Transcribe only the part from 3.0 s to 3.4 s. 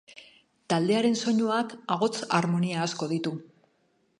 ditu.